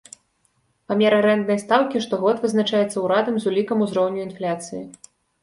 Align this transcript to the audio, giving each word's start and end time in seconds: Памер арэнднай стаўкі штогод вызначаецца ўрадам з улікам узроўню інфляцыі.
Памер 0.91 1.15
арэнднай 1.17 1.59
стаўкі 1.63 2.01
штогод 2.07 2.41
вызначаецца 2.47 2.97
ўрадам 3.05 3.39
з 3.45 3.51
улікам 3.53 3.77
узроўню 3.87 4.19
інфляцыі. 4.27 4.83